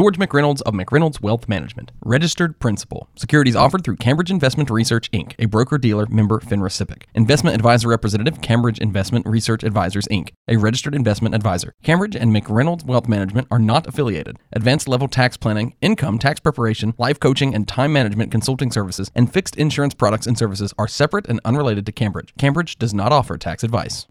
[0.00, 3.10] George McReynolds of McReynolds Wealth Management, registered principal.
[3.16, 7.02] Securities offered through Cambridge Investment Research Inc., a broker dealer member FINRA SIPC.
[7.14, 11.74] Investment advisor representative, Cambridge Investment Research Advisors Inc., a registered investment advisor.
[11.82, 14.38] Cambridge and McReynolds Wealth Management are not affiliated.
[14.54, 19.30] Advanced level tax planning, income tax preparation, life coaching, and time management consulting services and
[19.30, 22.32] fixed insurance products and services are separate and unrelated to Cambridge.
[22.38, 24.06] Cambridge does not offer tax advice.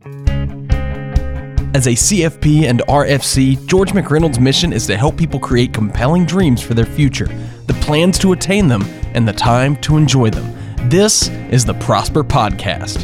[1.76, 6.64] As a CFP and RFC, George McReynolds' mission is to help people create compelling dreams
[6.64, 7.28] for their future,
[7.68, 8.82] the plans to attain them,
[9.14, 10.52] and the time to enjoy them.
[10.90, 13.04] This is the Prosper Podcast.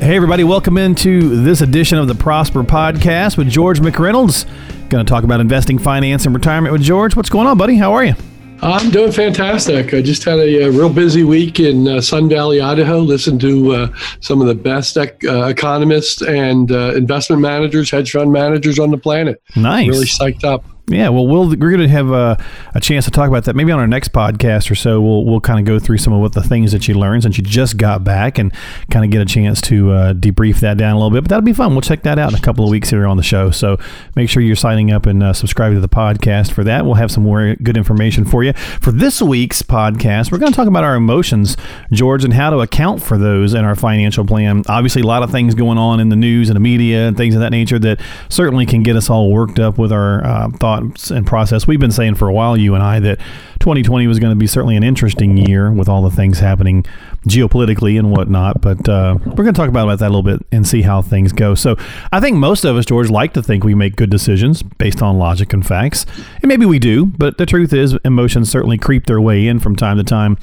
[0.00, 4.44] Hey, everybody, welcome into this edition of the Prosper Podcast with George McReynolds.
[4.88, 7.14] Going to talk about investing, finance, and retirement with George.
[7.14, 7.76] What's going on, buddy?
[7.76, 8.14] How are you?
[8.62, 9.94] I'm doing fantastic.
[9.94, 12.98] I just had a, a real busy week in uh, Sun Valley, Idaho.
[12.98, 18.12] Listened to uh, some of the best ec- uh, economists and uh, investment managers, hedge
[18.12, 19.42] fund managers on the planet.
[19.56, 19.88] Nice.
[19.88, 20.64] Really psyched up.
[20.90, 22.36] Yeah, well, we'll we're going to have a,
[22.74, 25.00] a chance to talk about that maybe on our next podcast or so.
[25.00, 27.38] We'll we'll kind of go through some of what the things that you learned since
[27.38, 28.52] you just got back and
[28.90, 31.22] kind of get a chance to uh, debrief that down a little bit.
[31.22, 31.72] But that'll be fun.
[31.72, 33.52] We'll check that out in a couple of weeks here on the show.
[33.52, 33.78] So
[34.16, 36.84] make sure you're signing up and uh, subscribing to the podcast for that.
[36.84, 40.32] We'll have some more good information for you for this week's podcast.
[40.32, 41.56] We're going to talk about our emotions,
[41.92, 44.64] George, and how to account for those in our financial plan.
[44.68, 47.36] Obviously, a lot of things going on in the news and the media and things
[47.36, 50.79] of that nature that certainly can get us all worked up with our uh, thoughts
[51.10, 51.66] and process.
[51.66, 53.18] We've been saying for a while, you and I, that
[53.60, 56.84] 2020 was going to be certainly an interesting year with all the things happening
[57.26, 58.60] geopolitically and whatnot.
[58.60, 61.32] But uh, we're going to talk about that a little bit and see how things
[61.32, 61.54] go.
[61.54, 61.76] So
[62.12, 65.18] I think most of us, George, like to think we make good decisions based on
[65.18, 66.06] logic and facts.
[66.42, 69.76] And maybe we do, but the truth is, emotions certainly creep their way in from
[69.76, 70.38] time to time.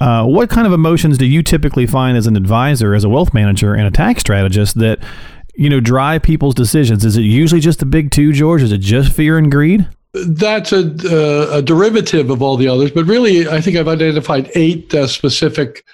[0.00, 3.34] Uh, what kind of emotions do you typically find as an advisor, as a wealth
[3.34, 4.98] manager, and a tax strategist that
[5.54, 7.04] you know drive people's decisions?
[7.04, 8.62] Is it usually just the big two, George?
[8.62, 9.88] Is it just fear and greed?
[10.12, 14.50] That's a, uh, a derivative of all the others, but really, I think I've identified
[14.56, 15.84] eight uh, specific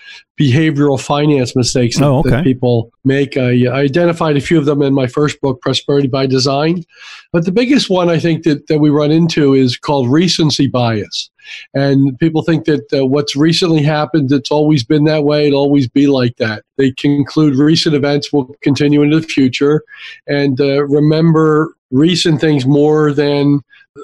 [0.40, 2.30] behavioral finance mistakes that, oh, okay.
[2.30, 3.36] that people make.
[3.36, 6.84] I, I, identified a few of them in my first book, Prosperity by Design.
[7.32, 11.30] But the biggest one I think that, that we run into is called recency bias.
[11.74, 15.88] And people think that uh, what's recently happened, it's always been that way, it'll always
[15.88, 16.64] be like that.
[16.76, 19.82] They conclude recent events will continue into the future
[20.26, 23.60] and uh, remember recent things more than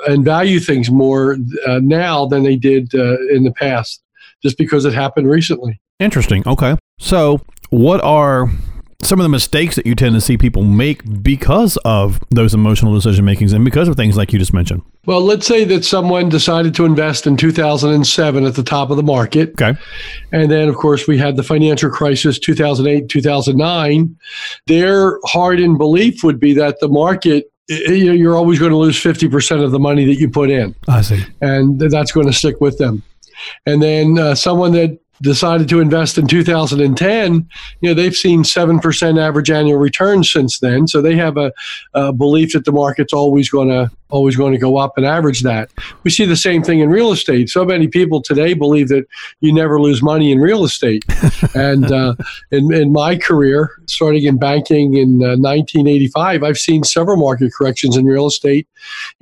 [0.06, 1.36] and value things more
[1.66, 4.02] uh, now than they did uh, in the past
[4.42, 5.80] just because it happened recently.
[5.98, 6.42] Interesting.
[6.46, 6.76] Okay.
[6.98, 8.50] So, what are
[9.02, 12.94] some of the mistakes that you tend to see people make because of those emotional
[12.94, 14.82] decision makings and because of things like you just mentioned?
[15.06, 19.02] Well, let's say that someone decided to invest in 2007 at the top of the
[19.02, 19.50] market.
[19.60, 19.78] Okay.
[20.30, 24.16] And then, of course, we had the financial crisis 2008, 2009.
[24.68, 27.51] Their hardened belief would be that the market
[27.88, 30.74] you're always going to lose 50% of the money that you put in.
[30.88, 31.24] I see.
[31.40, 33.02] And that's going to stick with them.
[33.66, 37.48] And then uh, someone that decided to invest in 2010,
[37.80, 40.88] you know, they've seen 7% average annual return since then.
[40.88, 41.52] So they have a,
[41.94, 45.42] a belief that the market's always going to always going to go up and average
[45.42, 45.70] that.
[46.04, 47.48] We see the same thing in real estate.
[47.48, 49.06] So many people today believe that
[49.40, 51.04] you never lose money in real estate.
[51.54, 52.14] and uh,
[52.50, 57.96] in, in my career, starting in banking in uh, 1985, I've seen several market corrections
[57.96, 58.68] in real estate,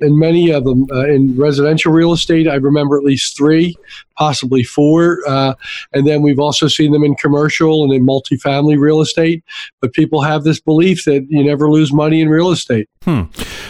[0.01, 2.47] and many of them uh, in residential real estate.
[2.47, 3.75] I remember at least three,
[4.17, 5.19] possibly four.
[5.27, 5.55] Uh,
[5.93, 9.43] and then we've also seen them in commercial and in multifamily real estate.
[9.79, 12.89] But people have this belief that you never lose money in real estate.
[13.03, 13.23] Hmm.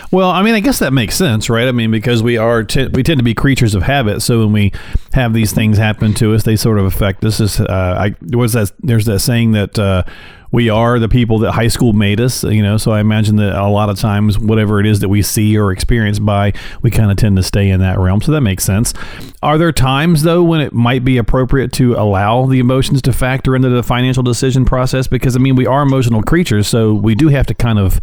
[0.10, 1.68] Well, I mean, I guess that makes sense, right?
[1.68, 4.22] I mean, because we are t- we tend to be creatures of habit.
[4.22, 4.72] So when we
[5.14, 7.40] have these things happen to us, they sort of affect us.
[7.40, 7.66] Is uh,
[7.98, 9.78] I was that there's that saying that.
[9.78, 10.04] Uh,
[10.52, 12.78] we are the people that high school made us, you know.
[12.78, 15.72] So I imagine that a lot of times, whatever it is that we see or
[15.72, 18.22] experience by, we kind of tend to stay in that realm.
[18.22, 18.94] So that makes sense.
[19.42, 23.56] Are there times though when it might be appropriate to allow the emotions to factor
[23.56, 25.08] into the financial decision process?
[25.08, 28.02] Because I mean, we are emotional creatures, so we do have to kind of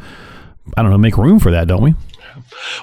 [0.77, 1.95] I don't know, make room for that, don't we?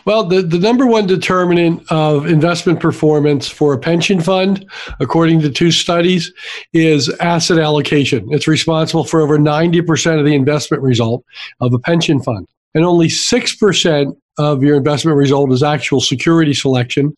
[0.05, 4.65] Well, the, the number one determinant of investment performance for a pension fund,
[4.99, 6.31] according to two studies,
[6.73, 8.27] is asset allocation.
[8.31, 11.23] It's responsible for over 90% of the investment result
[11.61, 12.47] of a pension fund.
[12.73, 17.15] And only 6% of your investment result is actual security selection,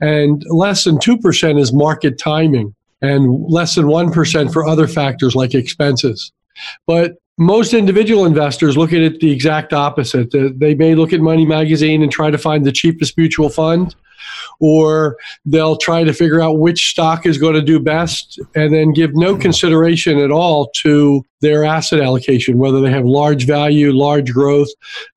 [0.00, 5.54] and less than 2% is market timing, and less than 1% for other factors like
[5.54, 6.32] expenses.
[6.86, 10.30] But most individual investors look at it the exact opposite.
[10.32, 13.94] They may look at Money Magazine and try to find the cheapest mutual fund,
[14.60, 18.92] or they'll try to figure out which stock is going to do best and then
[18.92, 24.32] give no consideration at all to their asset allocation, whether they have large value, large
[24.32, 24.68] growth,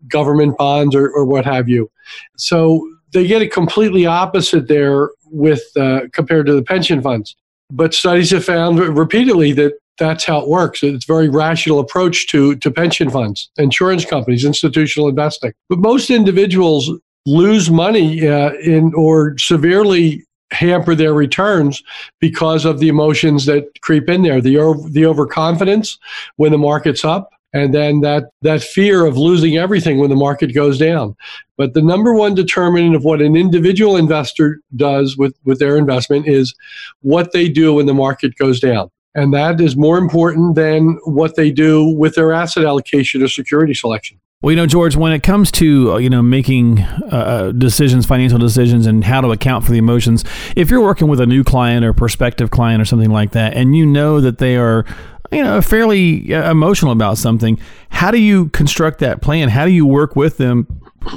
[0.07, 1.89] government bonds, or, or what have you.
[2.37, 7.35] So they get it completely opposite there with uh, compared to the pension funds.
[7.71, 10.81] But studies have found repeatedly that that's how it works.
[10.81, 15.53] It's a very rational approach to, to pension funds, insurance companies, institutional investing.
[15.69, 16.89] But most individuals
[17.27, 21.83] lose money uh, in or severely hamper their returns
[22.19, 24.57] because of the emotions that creep in there the
[24.91, 25.97] the overconfidence
[26.35, 30.53] when the market's up and then that that fear of losing everything when the market
[30.53, 31.15] goes down
[31.55, 36.27] but the number one determinant of what an individual investor does with with their investment
[36.27, 36.53] is
[36.99, 41.35] what they do when the market goes down and that is more important than what
[41.35, 45.21] they do with their asset allocation or security selection well, you know, George, when it
[45.21, 49.63] comes to uh, you know making uh, uh, decisions, financial decisions, and how to account
[49.65, 50.25] for the emotions,
[50.55, 53.75] if you're working with a new client or prospective client or something like that, and
[53.75, 54.83] you know that they are
[55.31, 57.59] you know fairly uh, emotional about something,
[57.89, 59.47] how do you construct that plan?
[59.49, 60.67] How do you work with them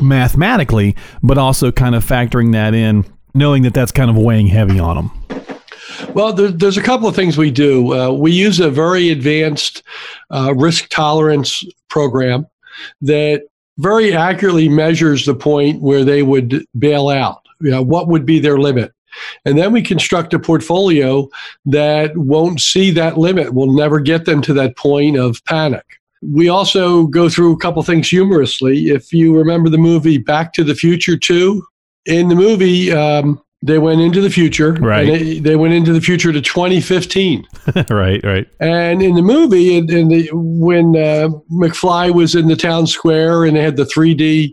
[0.03, 4.79] mathematically, but also kind of factoring that in, knowing that that's kind of weighing heavy
[4.79, 5.24] on them?
[6.15, 7.93] Well, there, there's a couple of things we do.
[7.93, 9.83] Uh, we use a very advanced
[10.31, 12.47] uh, risk tolerance program
[13.01, 13.43] that
[13.79, 17.45] very accurately measures the point where they would bail out.
[17.61, 18.93] You know, what would be their limit?
[19.45, 21.29] And then we construct a portfolio
[21.67, 25.85] that won't see that limit, will never get them to that point of panic.
[26.23, 28.89] We also go through a couple things humorously.
[28.89, 31.65] If you remember the movie Back to the Future 2,
[32.07, 34.73] in the movie, um, they went into the future.
[34.75, 35.07] Right.
[35.07, 37.47] They, they, went into the future to 2015.
[37.91, 38.47] right, right.
[38.61, 43.45] And in the movie, in, in the, when uh, McFly was in the town square
[43.45, 44.53] and they had the 3D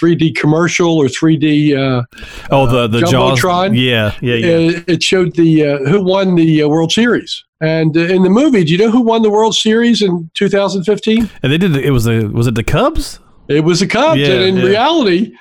[0.00, 1.76] 3D commercial or 3D.
[1.76, 2.02] Uh,
[2.50, 3.68] oh, the the Jumbotron.
[3.68, 3.72] Jaws.
[3.74, 4.46] Yeah, yeah, yeah.
[4.46, 7.44] It, it showed the uh, who won the uh, World Series.
[7.60, 11.30] And uh, in the movie, do you know who won the World Series in 2015?
[11.42, 11.76] And they did.
[11.76, 13.20] It was the was it the Cubs?
[13.48, 14.20] It was the Cubs.
[14.20, 14.64] Yeah, and in yeah.
[14.64, 15.36] reality,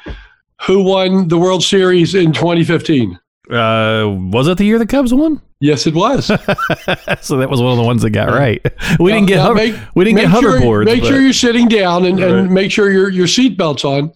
[0.66, 3.20] who won the World Series in 2015?
[3.50, 5.42] Uh, was it the year the Cubs won?
[5.60, 6.26] Yes, it was.
[7.22, 8.64] so that was one of the ones that got right.
[9.00, 10.84] We now, didn't get hover, make, we didn't get sure.
[10.84, 11.08] Make but.
[11.08, 14.12] sure you're sitting down and, and make sure your your seatbelt's on.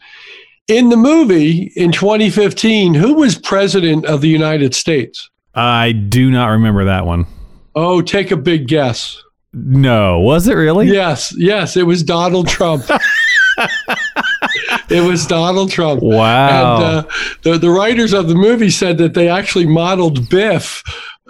[0.68, 5.30] In the movie in 2015, who was president of the United States?
[5.54, 7.28] I do not remember that one.
[7.76, 9.22] Oh, take a big guess.
[9.54, 10.88] No, was it really?
[10.88, 12.84] Yes, yes, it was Donald Trump.
[14.90, 16.02] it was Donald Trump.
[16.02, 16.76] Wow.
[16.76, 17.10] And uh,
[17.44, 20.84] the, the writers of the movie said that they actually modeled Biff.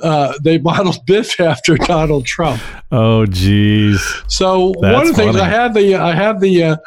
[0.03, 2.61] Uh, they modeled Biff after Donald Trump.
[2.91, 4.01] Oh, geez.
[4.27, 6.77] So That's one of the things I have the I have the uh,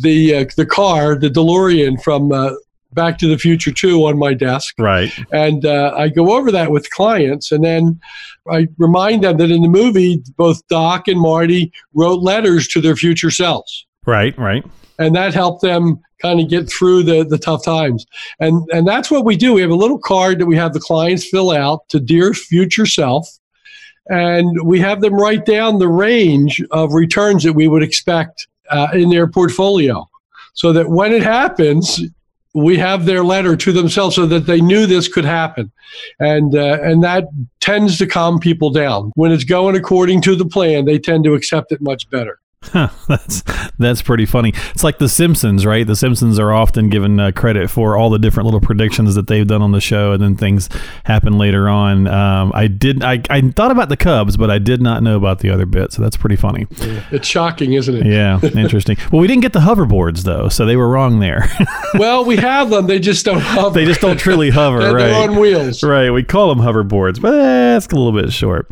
[0.00, 2.52] the uh, the car, the DeLorean from uh,
[2.92, 4.74] Back to the Future 2 on my desk.
[4.78, 5.12] Right.
[5.32, 8.00] And uh, I go over that with clients, and then
[8.50, 12.96] I remind them that in the movie, both Doc and Marty wrote letters to their
[12.96, 13.86] future selves.
[14.08, 14.64] Right, right.
[14.98, 18.06] And that helped them kind of get through the, the tough times.
[18.40, 19.52] And, and that's what we do.
[19.52, 22.86] We have a little card that we have the clients fill out to Dear Future
[22.86, 23.28] Self.
[24.08, 28.88] And we have them write down the range of returns that we would expect uh,
[28.94, 30.08] in their portfolio
[30.54, 32.00] so that when it happens,
[32.54, 35.70] we have their letter to themselves so that they knew this could happen
[36.18, 37.24] and uh, and that
[37.60, 41.34] tends to calm people down when it's going according to the plan they tend to
[41.34, 42.40] accept it much better
[42.72, 43.44] that's
[43.78, 44.52] that's pretty funny.
[44.70, 45.86] It's like The Simpsons, right?
[45.86, 49.46] The Simpsons are often given uh, credit for all the different little predictions that they've
[49.46, 50.68] done on the show, and then things
[51.04, 52.08] happen later on.
[52.08, 55.38] Um, I did I, I thought about the Cubs, but I did not know about
[55.38, 56.66] the other bit, so that's pretty funny.
[56.78, 58.06] Yeah, it's shocking, isn't it?
[58.06, 58.96] Yeah, interesting.
[59.12, 61.48] well, we didn't get the hoverboards though, so they were wrong there.
[61.94, 63.78] well, we have them; they just don't hover.
[63.78, 65.06] they just don't truly hover, they're, right?
[65.06, 66.10] They're on wheels, right?
[66.10, 68.66] We call them hoverboards, but that's a little bit short.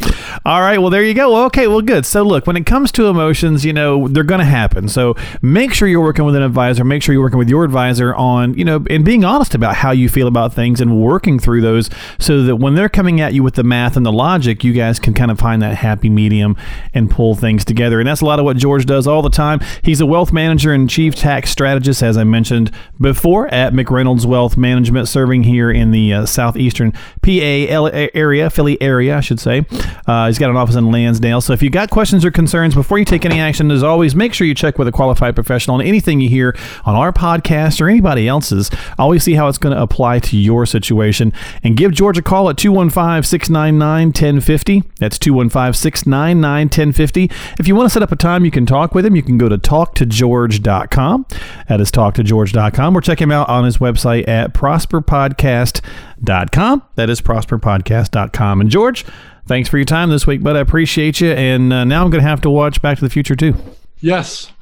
[0.45, 1.33] All right, well there you go.
[1.33, 2.05] Well, okay, well good.
[2.05, 4.89] So look, when it comes to emotions, you know they're going to happen.
[4.89, 6.85] So make sure you're working with an advisor.
[6.85, 9.93] Make sure you're working with your advisor on, you know, and being honest about how
[9.93, 13.43] you feel about things and working through those so that when they're coming at you
[13.43, 16.57] with the math and the logic, you guys can kind of find that happy medium
[16.93, 18.01] and pull things together.
[18.01, 19.61] And that's a lot of what George does all the time.
[19.83, 24.57] He's a wealth manager and chief tax strategist, as I mentioned before, at McReynolds Wealth
[24.57, 26.93] Management, serving here in the uh, southeastern
[27.23, 29.65] PA area, Philly area, I should say.
[30.07, 31.41] Uh, he's got an office in Lansdale.
[31.41, 34.35] So if you got questions or concerns before you take any action, as always, make
[34.35, 35.77] sure you check with a qualified professional.
[35.77, 36.55] on anything you hear
[36.85, 40.67] on our podcast or anybody else's, always see how it's going to apply to your
[40.67, 41.33] situation.
[41.63, 44.83] And give George a call at 215 699 1050.
[44.99, 47.31] That's 215 699 1050.
[47.59, 49.39] If you want to set up a time you can talk with him, you can
[49.39, 51.27] go to talktogeorge.com.
[51.69, 56.83] That is talktogeorge.com or check him out on his website at prosperpodcast.com.
[56.95, 58.61] That is prosperpodcast.com.
[58.61, 59.05] And George,
[59.47, 60.57] thanks for your time this week, bud.
[60.57, 61.31] I appreciate you.
[61.31, 63.55] And uh, now I'm going to have to watch Back to the Future too.
[64.01, 64.53] Yes.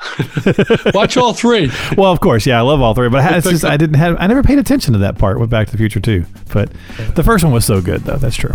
[0.95, 1.71] Watch all three.
[1.97, 4.17] Well, of course, yeah, I love all three, but I, it's just I didn't have
[4.19, 6.25] I never paid attention to that part with Back to the Future 2.
[6.53, 6.71] But
[7.15, 8.17] the first one was so good, though.
[8.17, 8.55] That's true.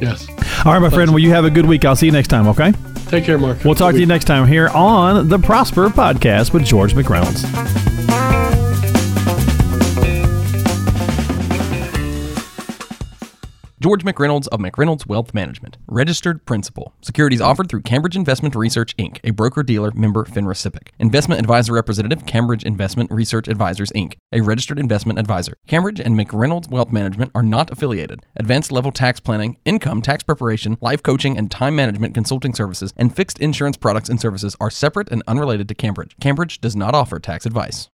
[0.00, 0.28] Yes.
[0.64, 1.10] All right, my friend.
[1.10, 1.84] Well, you have a good week.
[1.84, 2.48] I'll see you next time.
[2.48, 2.72] Okay.
[3.06, 3.64] Take care, Mark.
[3.64, 7.85] We'll talk to you next time here on the Prosper Podcast with George McReynolds.
[13.86, 16.92] George McReynolds of McReynolds Wealth Management, registered principal.
[17.02, 20.88] Securities offered through Cambridge Investment Research Inc., a broker dealer member FINRA SIPC.
[20.98, 25.52] Investment advisor representative, Cambridge Investment Research Advisors Inc., a registered investment advisor.
[25.68, 28.26] Cambridge and McReynolds Wealth Management are not affiliated.
[28.34, 33.14] Advanced level tax planning, income tax preparation, life coaching, and time management consulting services and
[33.14, 36.16] fixed insurance products and services are separate and unrelated to Cambridge.
[36.20, 37.84] Cambridge does not offer tax advice.